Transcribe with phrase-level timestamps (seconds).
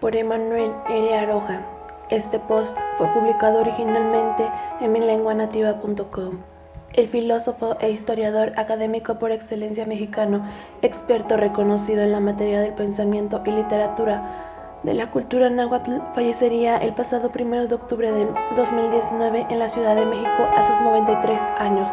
[0.00, 1.18] por Emanuel R.
[1.18, 1.60] Aroja.
[2.10, 4.48] Este post fue publicado originalmente
[4.80, 6.38] en milenguanativa.com.
[6.92, 10.46] El filósofo e historiador académico por excelencia mexicano,
[10.82, 16.94] experto reconocido en la materia del pensamiento y literatura de la cultura náhuatl, fallecería el
[16.94, 18.26] pasado 1 de octubre de
[18.56, 21.90] 2019 en la Ciudad de México a sus 93 años.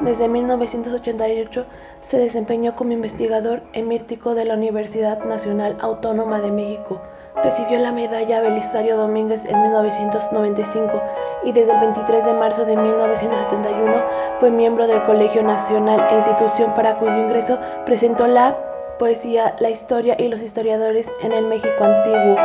[0.00, 1.66] Desde 1988
[2.00, 7.00] se desempeñó como investigador emérito de la Universidad Nacional Autónoma de México.
[7.36, 11.02] Recibió la medalla Belisario Domínguez en 1995
[11.44, 13.94] y desde el 23 de marzo de 1971
[14.38, 18.56] fue miembro del Colegio Nacional e institución para cuyo ingreso presentó la
[18.98, 22.36] poesía, la historia y los historiadores en el México antiguo.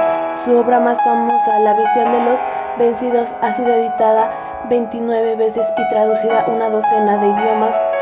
[0.45, 2.39] Su obra más famosa, La visión de los
[2.79, 4.31] vencidos, ha sido editada
[4.69, 7.46] 29 veces y traducida una docena de idiomas,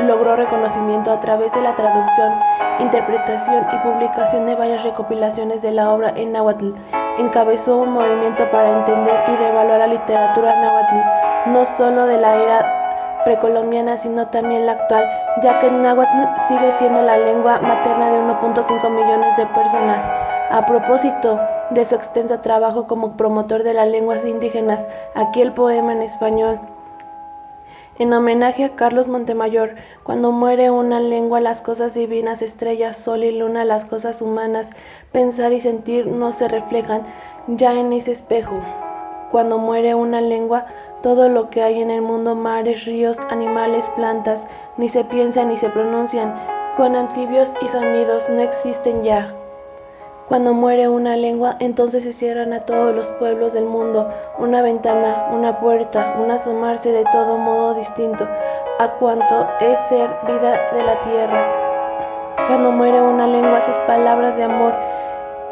[0.05, 2.33] logró reconocimiento a través de la traducción,
[2.79, 6.73] interpretación y publicación de varias recopilaciones de la obra en náhuatl.
[7.17, 13.21] Encabezó un movimiento para entender y reevaluar la literatura náhuatl, no solo de la era
[13.25, 15.09] precolombiana, sino también la actual,
[15.41, 20.03] ya que el náhuatl sigue siendo la lengua materna de 1.5 millones de personas.
[20.51, 21.39] A propósito
[21.71, 26.59] de su extenso trabajo como promotor de las lenguas indígenas, aquí el poema en español.
[27.97, 33.31] En homenaje a Carlos Montemayor, cuando muere una lengua las cosas divinas, estrellas, sol y
[33.31, 34.69] luna, las cosas humanas,
[35.13, 37.03] pensar y sentir no se reflejan
[37.47, 38.59] ya en ese espejo.
[39.31, 40.65] Cuando muere una lengua,
[41.03, 44.43] todo lo que hay en el mundo, mares, ríos, animales, plantas,
[44.75, 46.35] ni se piensan ni se pronuncian,
[46.75, 49.33] con antibios y sonidos no existen ya.
[50.27, 54.09] Cuando muere una lengua, entonces se cierran a todos los pueblos del mundo
[54.39, 58.27] una ventana, una puerta, un asomarse de todo modo distinto
[58.79, 61.45] a cuanto es ser vida de la tierra.
[62.47, 64.73] Cuando muere una lengua, sus palabras de amor,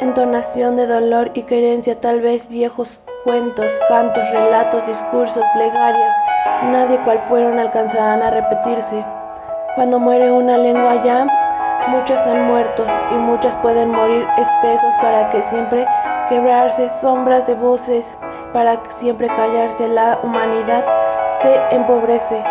[0.00, 6.14] entonación de dolor y querencia, tal vez viejos cuentos, cantos, relatos, discursos, plegarias,
[6.64, 9.04] nadie cual fueron alcanzarán a repetirse.
[9.76, 11.26] Cuando muere una lengua ya,
[11.88, 15.86] Muchas han muerto y muchas pueden morir espejos para que siempre
[16.28, 18.10] quebrarse sombras de voces,
[18.52, 20.84] para que siempre callarse la humanidad
[21.42, 22.42] se empobrece.